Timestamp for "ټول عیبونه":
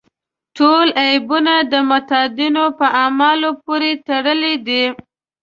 0.57-1.53